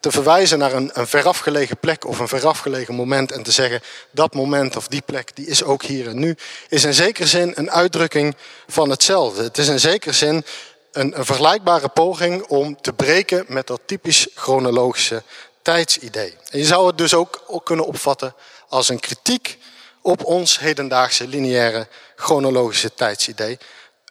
Te 0.00 0.10
verwijzen 0.10 0.58
naar 0.58 0.72
een, 0.72 0.90
een 0.92 1.06
verafgelegen 1.06 1.78
plek 1.78 2.06
of 2.06 2.18
een 2.18 2.28
verafgelegen 2.28 2.94
moment 2.94 3.32
en 3.32 3.42
te 3.42 3.50
zeggen 3.50 3.80
dat 4.10 4.34
moment 4.34 4.76
of 4.76 4.88
die 4.88 5.00
plek 5.00 5.36
die 5.36 5.46
is 5.46 5.62
ook 5.62 5.82
hier 5.82 6.08
en 6.08 6.18
nu, 6.18 6.36
is 6.68 6.84
in 6.84 6.94
zekere 6.94 7.26
zin 7.26 7.52
een 7.54 7.70
uitdrukking 7.70 8.36
van 8.66 8.90
hetzelfde. 8.90 9.42
Het 9.42 9.58
is 9.58 9.68
in 9.68 9.80
zekere 9.80 10.12
zin 10.12 10.44
een, 10.92 11.14
vergelijkbare 11.18 11.88
poging 11.88 12.42
om 12.42 12.80
te 12.80 12.92
breken 12.92 13.44
met 13.48 13.66
dat 13.66 13.80
typisch 13.86 14.28
chronologische 14.34 15.22
tijdsidee. 15.62 16.36
En 16.50 16.58
je 16.58 16.64
zou 16.64 16.86
het 16.86 16.98
dus 16.98 17.14
ook 17.14 17.60
kunnen 17.64 17.86
opvatten 17.86 18.34
als 18.68 18.88
een 18.88 19.00
kritiek 19.00 19.58
op 20.06 20.24
ons 20.24 20.58
hedendaagse 20.58 21.26
lineaire 21.26 21.88
chronologische 22.16 22.94
tijdsidee. 22.94 23.58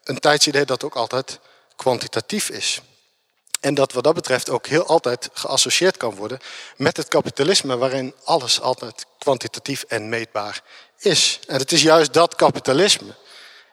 Een 0.03 0.19
tijdsidee 0.19 0.65
dat 0.65 0.83
ook 0.83 0.95
altijd 0.95 1.39
kwantitatief 1.75 2.49
is. 2.49 2.81
En 3.59 3.73
dat 3.73 3.93
wat 3.93 4.03
dat 4.03 4.13
betreft 4.13 4.49
ook 4.49 4.67
heel 4.67 4.85
altijd 4.85 5.29
geassocieerd 5.33 5.97
kan 5.97 6.15
worden 6.15 6.39
met 6.77 6.97
het 6.97 7.07
kapitalisme, 7.07 7.77
waarin 7.77 8.13
alles 8.23 8.61
altijd 8.61 9.05
kwantitatief 9.19 9.83
en 9.87 10.09
meetbaar 10.09 10.61
is. 10.97 11.39
En 11.47 11.59
het 11.59 11.71
is 11.71 11.81
juist 11.81 12.13
dat 12.13 12.35
kapitalisme 12.35 13.15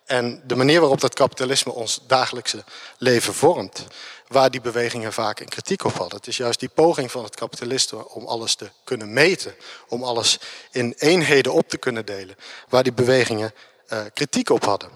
en 0.04 0.42
de 0.46 0.56
manier 0.56 0.80
waarop 0.80 1.00
dat 1.00 1.14
kapitalisme 1.14 1.72
ons 1.72 2.00
dagelijkse 2.06 2.64
leven 2.98 3.34
vormt, 3.34 3.86
waar 4.28 4.50
die 4.50 4.60
bewegingen 4.60 5.12
vaak 5.12 5.40
een 5.40 5.48
kritiek 5.48 5.84
op 5.84 5.94
hadden. 5.94 6.16
Het 6.16 6.26
is 6.26 6.36
juist 6.36 6.60
die 6.60 6.68
poging 6.68 7.10
van 7.10 7.24
het 7.24 7.34
kapitalisme 7.34 8.08
om 8.08 8.26
alles 8.26 8.54
te 8.54 8.70
kunnen 8.84 9.12
meten, 9.12 9.54
om 9.88 10.04
alles 10.04 10.38
in 10.70 10.94
eenheden 10.98 11.52
op 11.52 11.68
te 11.68 11.76
kunnen 11.76 12.06
delen, 12.06 12.36
waar 12.68 12.82
die 12.82 12.92
bewegingen 12.92 13.54
uh, 13.92 14.00
kritiek 14.14 14.50
op 14.50 14.64
hadden. 14.64 14.90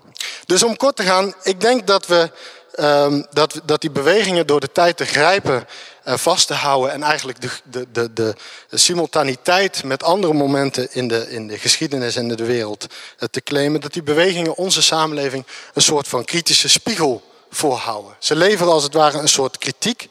Dus 0.47 0.63
om 0.63 0.77
kort 0.77 0.97
te 0.97 1.03
gaan, 1.03 1.35
ik 1.43 1.61
denk 1.61 1.87
dat 1.87 2.07
we 2.07 2.31
um, 2.80 3.26
dat, 3.30 3.61
dat 3.64 3.80
die 3.80 3.90
bewegingen 3.90 4.47
door 4.47 4.61
de 4.61 4.73
tijd 4.73 4.97
te 4.97 5.04
grijpen 5.04 5.66
en 6.02 6.18
vast 6.18 6.47
te 6.47 6.54
houden 6.54 6.92
en 6.92 7.02
eigenlijk 7.02 7.40
de, 7.40 7.50
de, 7.64 7.87
de, 7.92 8.12
de, 8.12 8.35
simultaniteit 8.71 9.85
met 9.85 10.02
andere 10.02 10.33
momenten 10.33 10.88
in 10.92 11.09
de, 11.09 11.30
in 11.30 11.47
de 11.47 11.59
geschiedenis 11.59 12.16
en 12.16 12.28
de 12.28 12.45
wereld 12.45 12.87
uh, 13.18 13.28
te 13.30 13.40
claimen, 13.40 13.80
dat 13.80 13.92
die 13.92 14.02
bewegingen 14.02 14.56
onze 14.56 14.83
samenleving 14.83 15.47
een 15.75 15.83
soort 15.83 16.09
van 16.09 16.25
kritische 16.25 16.68
spiegel 16.68 17.23
voorhouden. 17.50 18.16
Ze 18.18 18.37
leveren 18.37 18.73
als 18.73 18.83
het 18.83 18.95
ware 18.95 19.18
een 19.18 19.28
soort 19.28 19.59
kritiek 19.59 20.09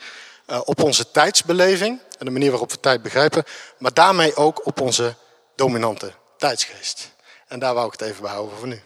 uh, 0.48 0.62
op 0.64 0.84
onze 0.84 1.12
tijdsbeleving 1.12 2.00
en 2.18 2.26
de 2.26 2.32
manier 2.32 2.50
waarop 2.50 2.72
we 2.72 2.80
tijd 2.80 3.02
begrijpen, 3.02 3.44
maar 3.78 3.94
daarmee 3.94 4.36
ook 4.36 4.66
op 4.66 4.82
onze 4.82 5.16
dominante 5.56 6.12
tijdsgeest. 6.38 7.12
En 7.48 7.60
daar 7.60 7.74
wou 7.74 7.86
ik 7.86 7.92
het 7.92 8.02
even 8.02 8.22
bij 8.22 8.32
houden 8.32 8.58
voor 8.58 8.68
nu. 8.68 8.82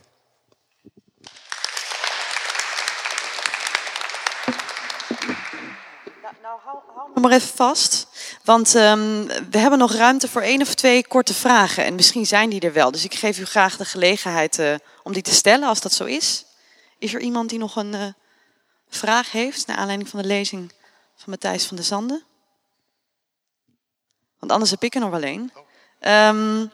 Hou, 6.69 6.81
hou 6.95 7.19
maar 7.19 7.31
even 7.31 7.55
vast. 7.55 8.07
Want 8.43 8.75
um, 8.75 9.27
we 9.27 9.57
hebben 9.57 9.79
nog 9.79 9.93
ruimte 9.93 10.27
voor 10.27 10.41
één 10.41 10.61
of 10.61 10.73
twee 10.73 11.07
korte 11.07 11.33
vragen. 11.33 11.85
En 11.85 11.95
misschien 11.95 12.25
zijn 12.25 12.49
die 12.49 12.59
er 12.59 12.73
wel. 12.73 12.91
Dus 12.91 13.03
ik 13.03 13.13
geef 13.13 13.39
u 13.39 13.45
graag 13.45 13.77
de 13.77 13.85
gelegenheid 13.85 14.59
uh, 14.59 14.75
om 15.03 15.13
die 15.13 15.21
te 15.21 15.33
stellen, 15.33 15.67
als 15.67 15.81
dat 15.81 15.93
zo 15.93 16.05
is. 16.05 16.45
Is 16.97 17.13
er 17.13 17.21
iemand 17.21 17.49
die 17.49 17.59
nog 17.59 17.75
een 17.75 17.93
uh, 17.93 18.05
vraag 18.89 19.31
heeft, 19.31 19.67
naar 19.67 19.77
aanleiding 19.77 20.09
van 20.09 20.21
de 20.21 20.27
lezing 20.27 20.71
van 21.15 21.29
Matthijs 21.29 21.65
van 21.65 21.75
der 21.75 21.85
Zanden? 21.85 22.23
Want 24.39 24.51
anders 24.51 24.71
heb 24.71 24.83
ik 24.83 24.95
er 24.95 25.01
nog 25.01 25.19
één. 25.19 25.51
Um, 25.99 26.71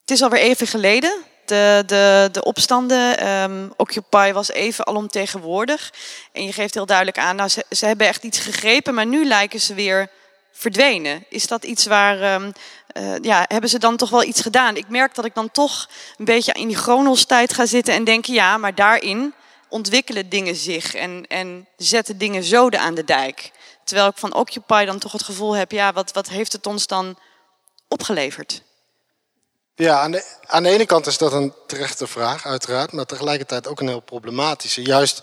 het 0.00 0.10
is 0.10 0.22
alweer 0.22 0.40
even 0.40 0.66
geleden 0.66 1.24
de, 1.48 1.82
de, 1.86 2.28
de 2.32 2.44
opstanden, 2.44 3.28
um, 3.28 3.72
Occupy 3.76 4.32
was 4.32 4.50
even 4.50 4.86
alomtegenwoordig. 4.86 5.92
En 6.32 6.44
je 6.44 6.52
geeft 6.52 6.74
heel 6.74 6.86
duidelijk 6.86 7.18
aan, 7.18 7.36
nou, 7.36 7.48
ze, 7.48 7.86
hebben 7.86 8.06
echt 8.06 8.24
iets 8.24 8.38
gegrepen, 8.38 8.94
maar 8.94 9.06
nu 9.06 9.24
lijken 9.24 9.60
ze 9.60 9.74
weer 9.74 10.10
verdwenen. 10.52 11.24
Is 11.28 11.46
dat 11.46 11.64
iets 11.64 11.86
waar, 11.86 12.34
um, 12.34 12.52
uh, 12.96 13.14
ja, 13.20 13.44
hebben 13.48 13.70
ze 13.70 13.78
dan 13.78 13.96
toch 13.96 14.10
wel 14.10 14.22
iets 14.22 14.40
gedaan? 14.40 14.76
Ik 14.76 14.88
merk 14.88 15.14
dat 15.14 15.24
ik 15.24 15.34
dan 15.34 15.50
toch 15.50 15.88
een 16.16 16.24
beetje 16.24 16.52
in 16.52 16.68
die 16.68 16.76
Chronos 16.76 17.24
tijd 17.24 17.52
ga 17.52 17.66
zitten 17.66 17.94
en 17.94 18.04
denk, 18.04 18.24
ja, 18.24 18.58
maar 18.58 18.74
daarin 18.74 19.34
ontwikkelen 19.68 20.28
dingen 20.28 20.56
zich 20.56 20.94
en, 20.94 21.24
en 21.28 21.68
zetten 21.76 22.18
dingen 22.18 22.44
zoden 22.44 22.80
aan 22.80 22.94
de 22.94 23.04
dijk. 23.04 23.50
Terwijl 23.84 24.08
ik 24.08 24.16
van 24.16 24.34
Occupy 24.34 24.84
dan 24.84 24.98
toch 24.98 25.12
het 25.12 25.22
gevoel 25.22 25.56
heb, 25.56 25.70
ja, 25.70 25.92
wat, 25.92 26.12
wat 26.12 26.28
heeft 26.28 26.52
het 26.52 26.66
ons 26.66 26.86
dan 26.86 27.18
opgeleverd? 27.88 28.62
Ja, 29.76 30.00
aan 30.00 30.10
de, 30.10 30.24
aan 30.46 30.62
de 30.62 30.68
ene 30.68 30.86
kant 30.86 31.06
is 31.06 31.18
dat 31.18 31.32
een 31.32 31.54
terechte 31.66 32.06
vraag, 32.06 32.46
uiteraard, 32.46 32.92
maar 32.92 33.06
tegelijkertijd 33.06 33.66
ook 33.66 33.80
een 33.80 33.88
heel 33.88 34.00
problematische. 34.00 34.82
Juist 34.82 35.22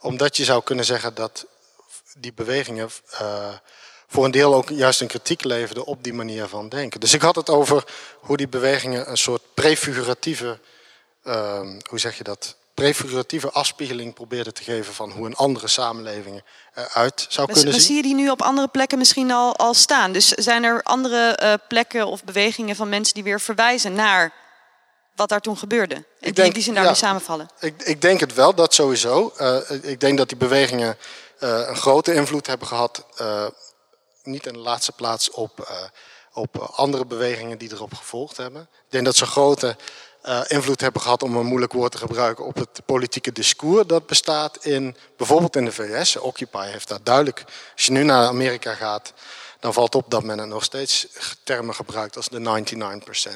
omdat 0.00 0.36
je 0.36 0.44
zou 0.44 0.62
kunnen 0.62 0.84
zeggen 0.84 1.14
dat 1.14 1.46
die 2.14 2.32
bewegingen 2.32 2.90
uh, 3.12 3.54
voor 4.06 4.24
een 4.24 4.30
deel 4.30 4.54
ook 4.54 4.68
juist 4.68 5.00
een 5.00 5.06
kritiek 5.06 5.44
leverden 5.44 5.84
op 5.84 6.04
die 6.04 6.12
manier 6.12 6.46
van 6.46 6.68
denken. 6.68 7.00
Dus 7.00 7.14
ik 7.14 7.20
had 7.20 7.36
het 7.36 7.50
over 7.50 7.84
hoe 8.20 8.36
die 8.36 8.48
bewegingen 8.48 9.10
een 9.10 9.18
soort 9.18 9.42
prefiguratieve, 9.54 10.58
uh, 11.24 11.60
hoe 11.88 11.98
zeg 11.98 12.18
je 12.18 12.24
dat, 12.24 12.56
prefiguratieve 12.80 13.50
afspiegeling 13.50 14.14
probeerde 14.14 14.52
te 14.52 14.62
geven 14.62 14.94
van 14.94 15.10
hoe 15.10 15.26
een 15.26 15.34
andere 15.34 15.68
samenleving 15.68 16.42
eruit 16.74 17.26
zou 17.28 17.46
maar, 17.46 17.56
kunnen 17.56 17.72
maar 17.72 17.72
zien. 17.72 17.80
zie 17.80 17.96
je 17.96 18.02
die 18.02 18.14
nu 18.14 18.30
op 18.30 18.42
andere 18.42 18.68
plekken 18.68 18.98
misschien 18.98 19.30
al, 19.30 19.56
al 19.56 19.74
staan? 19.74 20.12
Dus 20.12 20.28
zijn 20.28 20.64
er 20.64 20.82
andere 20.82 21.38
uh, 21.42 21.52
plekken 21.68 22.06
of 22.06 22.24
bewegingen 22.24 22.76
van 22.76 22.88
mensen 22.88 23.14
die 23.14 23.22
weer 23.22 23.40
verwijzen 23.40 23.92
naar 23.92 24.32
wat 25.14 25.28
daar 25.28 25.40
toen 25.40 25.56
gebeurde? 25.56 25.94
Ik 25.94 26.04
die 26.20 26.32
denk, 26.32 26.54
die 26.54 26.62
zin 26.62 26.74
daar 26.74 26.82
ja, 26.82 26.90
nu 26.90 26.96
samenvallen? 26.96 27.50
Ik, 27.58 27.82
ik, 27.82 28.00
denk 28.00 28.20
het 28.20 28.34
wel, 28.34 28.54
dat 28.54 28.74
sowieso. 28.74 29.32
Uh, 29.38 29.56
ik 29.82 30.00
denk 30.00 30.18
dat 30.18 30.28
die 30.28 30.38
bewegingen 30.38 30.98
uh, 31.40 31.68
een 31.68 31.76
grote 31.76 32.14
invloed 32.14 32.46
hebben 32.46 32.66
gehad, 32.66 33.04
niet 34.22 34.46
in 34.46 34.52
de 34.52 34.58
laatste 34.58 34.92
plaats 34.92 35.30
op, 35.30 35.72
op 36.32 36.56
andere 36.56 37.06
bewegingen 37.06 37.58
die 37.58 37.72
erop 37.72 37.94
gevolgd 37.94 38.36
hebben. 38.36 38.62
Ik 38.62 38.90
denk 38.90 39.04
dat 39.04 39.16
ze 39.16 39.26
grote 39.26 39.76
uh, 40.24 40.40
invloed 40.46 40.80
hebben 40.80 41.02
gehad, 41.02 41.22
om 41.22 41.36
een 41.36 41.46
moeilijk 41.46 41.72
woord 41.72 41.92
te 41.92 41.98
gebruiken, 41.98 42.44
op 42.44 42.56
het 42.56 42.80
politieke 42.84 43.32
discours 43.32 43.86
dat 43.86 44.06
bestaat 44.06 44.64
in 44.64 44.96
bijvoorbeeld 45.16 45.56
in 45.56 45.64
de 45.64 45.72
VS. 45.72 46.16
Occupy 46.16 46.66
heeft 46.66 46.88
daar 46.88 47.02
duidelijk. 47.02 47.44
Als 47.74 47.86
je 47.86 47.92
nu 47.92 48.02
naar 48.02 48.26
Amerika 48.26 48.74
gaat, 48.74 49.12
dan 49.60 49.72
valt 49.72 49.94
op 49.94 50.10
dat 50.10 50.22
men 50.22 50.38
er 50.38 50.46
nog 50.46 50.64
steeds 50.64 51.06
termen 51.44 51.74
gebruikt 51.74 52.16
als 52.16 52.28
de 52.28 52.64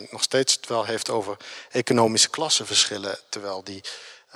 99%. 0.06 0.10
Nog 0.10 0.22
steeds 0.22 0.54
het 0.54 0.66
wel 0.66 0.84
heeft 0.84 1.10
over 1.10 1.36
economische 1.70 2.30
klassenverschillen, 2.30 3.18
terwijl, 3.28 3.64
die, 3.64 3.80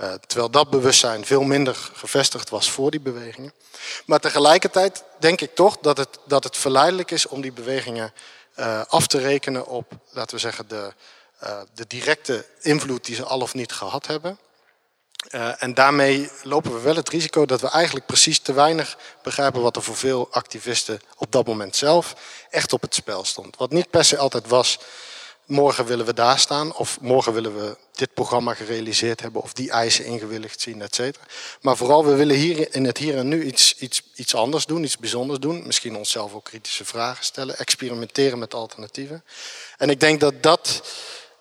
uh, 0.00 0.12
terwijl 0.26 0.50
dat 0.50 0.70
bewustzijn 0.70 1.26
veel 1.26 1.42
minder 1.42 1.74
gevestigd 1.92 2.48
was 2.48 2.70
voor 2.70 2.90
die 2.90 3.00
bewegingen. 3.00 3.52
Maar 4.06 4.20
tegelijkertijd 4.20 5.04
denk 5.18 5.40
ik 5.40 5.54
toch 5.54 5.78
dat 5.80 5.96
het, 5.96 6.18
dat 6.24 6.44
het 6.44 6.56
verleidelijk 6.56 7.10
is 7.10 7.26
om 7.26 7.40
die 7.40 7.52
bewegingen 7.52 8.12
uh, 8.56 8.82
af 8.88 9.06
te 9.06 9.18
rekenen 9.18 9.66
op, 9.66 9.92
laten 10.10 10.34
we 10.34 10.40
zeggen, 10.40 10.68
de 10.68 10.92
uh, 11.42 11.60
de 11.74 11.84
directe 11.86 12.46
invloed 12.60 13.04
die 13.04 13.14
ze 13.14 13.24
al 13.24 13.40
of 13.40 13.54
niet 13.54 13.72
gehad 13.72 14.06
hebben. 14.06 14.38
Uh, 15.30 15.62
en 15.62 15.74
daarmee 15.74 16.30
lopen 16.42 16.74
we 16.74 16.80
wel 16.80 16.96
het 16.96 17.08
risico 17.08 17.46
dat 17.46 17.60
we 17.60 17.68
eigenlijk 17.68 18.06
precies 18.06 18.40
te 18.40 18.52
weinig 18.52 18.98
begrijpen 19.22 19.62
wat 19.62 19.76
er 19.76 19.82
voor 19.82 19.96
veel 19.96 20.28
activisten 20.30 21.00
op 21.16 21.32
dat 21.32 21.46
moment 21.46 21.76
zelf 21.76 22.14
echt 22.50 22.72
op 22.72 22.82
het 22.82 22.94
spel 22.94 23.24
stond. 23.24 23.56
Wat 23.56 23.70
niet 23.70 23.90
per 23.90 24.04
se 24.04 24.18
altijd 24.18 24.46
was, 24.46 24.78
morgen 25.44 25.84
willen 25.84 26.06
we 26.06 26.14
daar 26.14 26.38
staan 26.38 26.74
of 26.74 27.00
morgen 27.00 27.32
willen 27.32 27.60
we 27.60 27.76
dit 27.92 28.14
programma 28.14 28.54
gerealiseerd 28.54 29.20
hebben 29.20 29.42
of 29.42 29.52
die 29.52 29.70
eisen 29.70 30.04
ingewilligd 30.04 30.60
zien, 30.60 30.82
et 30.82 30.94
cetera. 30.94 31.24
Maar 31.60 31.76
vooral 31.76 32.04
we 32.04 32.14
willen 32.14 32.36
hier 32.36 32.74
in 32.74 32.84
het 32.84 32.98
hier 32.98 33.16
en 33.16 33.28
nu 33.28 33.44
iets, 33.44 33.76
iets, 33.78 34.02
iets 34.14 34.34
anders 34.34 34.66
doen, 34.66 34.84
iets 34.84 34.98
bijzonders 34.98 35.38
doen. 35.38 35.66
Misschien 35.66 35.96
onszelf 35.96 36.34
ook 36.34 36.44
kritische 36.44 36.84
vragen 36.84 37.24
stellen, 37.24 37.58
experimenteren 37.58 38.38
met 38.38 38.54
alternatieven. 38.54 39.24
En 39.76 39.90
ik 39.90 40.00
denk 40.00 40.20
dat 40.20 40.42
dat 40.42 40.82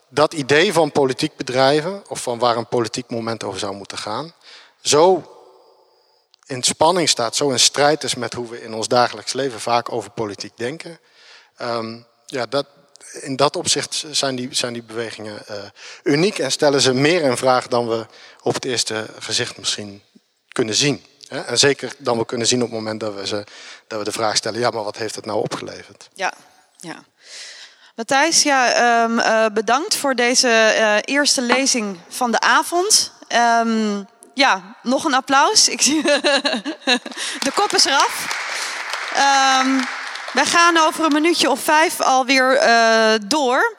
dat 0.09 0.33
idee 0.33 0.73
van 0.73 0.91
politiek 0.91 1.35
bedrijven, 1.35 2.03
of 2.09 2.21
van 2.21 2.39
waar 2.39 2.57
een 2.57 2.67
politiek 2.67 3.09
moment 3.09 3.43
over 3.43 3.59
zou 3.59 3.75
moeten 3.75 3.97
gaan, 3.97 4.33
zo 4.81 5.31
in 6.45 6.63
spanning 6.63 7.09
staat, 7.09 7.35
zo 7.35 7.49
in 7.49 7.59
strijd 7.59 8.03
is 8.03 8.15
met 8.15 8.33
hoe 8.33 8.49
we 8.49 8.63
in 8.63 8.73
ons 8.73 8.87
dagelijks 8.87 9.33
leven 9.33 9.59
vaak 9.59 9.91
over 9.91 10.09
politiek 10.09 10.57
denken. 10.57 10.99
Um, 11.61 12.05
ja, 12.25 12.45
dat, 12.45 12.65
in 13.21 13.35
dat 13.35 13.55
opzicht 13.55 14.05
zijn 14.11 14.35
die, 14.35 14.47
zijn 14.51 14.73
die 14.73 14.83
bewegingen 14.83 15.43
uh, 15.49 15.55
uniek 16.03 16.39
en 16.39 16.51
stellen 16.51 16.81
ze 16.81 16.93
meer 16.93 17.21
in 17.21 17.37
vraag 17.37 17.67
dan 17.67 17.87
we 17.87 18.05
op 18.41 18.53
het 18.53 18.65
eerste 18.65 19.07
gezicht 19.19 19.57
misschien 19.57 20.03
kunnen 20.51 20.75
zien. 20.75 21.05
En 21.27 21.59
zeker 21.59 21.93
dan 21.97 22.17
we 22.17 22.25
kunnen 22.25 22.47
zien 22.47 22.61
op 22.61 22.69
het 22.69 22.77
moment 22.77 22.99
dat 22.99 23.13
we, 23.13 23.27
ze, 23.27 23.43
dat 23.87 23.99
we 23.99 24.05
de 24.05 24.11
vraag 24.11 24.35
stellen: 24.35 24.59
ja, 24.59 24.69
maar 24.69 24.83
wat 24.83 24.97
heeft 24.97 25.15
het 25.15 25.25
nou 25.25 25.39
opgeleverd? 25.39 26.09
Ja, 26.13 26.33
ja. 26.77 27.03
Matthijs, 27.97 28.43
ja, 28.43 29.03
um, 29.03 29.19
uh, 29.19 29.45
bedankt 29.53 29.95
voor 29.95 30.15
deze 30.15 30.47
uh, 30.47 30.95
eerste 31.15 31.41
lezing 31.41 31.97
van 32.09 32.31
de 32.31 32.39
avond. 32.39 33.11
Um, 33.65 34.07
ja, 34.33 34.75
nog 34.83 35.03
een 35.03 35.13
applaus. 35.13 35.67
Ik 35.69 35.81
zie 35.81 36.01
de 37.45 37.51
kop 37.55 37.71
is 37.73 37.85
eraf. 37.85 38.27
Um, 39.63 39.85
wij 40.33 40.45
gaan 40.45 40.77
over 40.77 41.05
een 41.05 41.13
minuutje 41.13 41.49
of 41.49 41.59
vijf 41.59 42.01
alweer 42.01 42.67
uh, 42.67 43.13
door. 43.27 43.75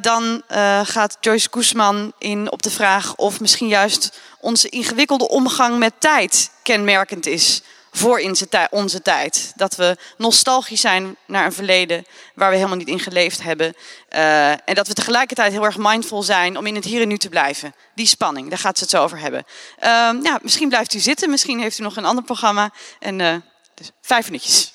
Dan 0.00 0.42
gaat 0.82 1.16
Joyce 1.20 1.48
Koesman 1.48 2.12
in 2.18 2.52
op 2.52 2.62
de 2.62 2.70
vraag 2.70 3.14
of 3.16 3.40
misschien 3.40 3.68
juist 3.68 4.20
onze 4.40 4.68
ingewikkelde 4.68 5.28
omgang 5.28 5.78
met 5.78 5.92
tijd 5.98 6.50
kenmerkend 6.62 7.26
is 7.26 7.62
voor 7.90 8.22
onze 8.70 9.02
tijd. 9.02 9.52
Dat 9.56 9.76
we 9.76 9.96
nostalgisch 10.16 10.80
zijn 10.80 11.16
naar 11.26 11.44
een 11.44 11.52
verleden 11.52 12.06
waar 12.34 12.50
we 12.50 12.56
helemaal 12.56 12.76
niet 12.76 12.88
in 12.88 13.00
geleefd 13.00 13.42
hebben. 13.42 13.74
Uh, 14.10 14.50
en 14.50 14.74
dat 14.74 14.88
we 14.88 14.94
tegelijkertijd 14.94 15.52
heel 15.52 15.64
erg 15.64 15.76
mindful 15.78 16.22
zijn 16.22 16.58
om 16.58 16.66
in 16.66 16.74
het 16.74 16.84
hier 16.84 17.02
en 17.02 17.08
nu 17.08 17.18
te 17.18 17.28
blijven. 17.28 17.74
Die 17.94 18.06
spanning, 18.06 18.48
daar 18.48 18.58
gaat 18.58 18.78
ze 18.78 18.82
het 18.82 18.92
zo 18.92 19.02
over 19.02 19.18
hebben. 19.18 19.44
Uh, 19.82 20.36
misschien 20.42 20.68
blijft 20.68 20.94
u 20.94 20.98
zitten, 20.98 21.30
misschien 21.30 21.60
heeft 21.60 21.78
u 21.78 21.82
nog 21.82 21.96
een 21.96 22.04
ander 22.04 22.24
programma. 22.24 22.72
En 22.98 23.18
uh, 23.18 23.34
dus 23.74 23.90
vijf 24.00 24.24
minuutjes. 24.26 24.72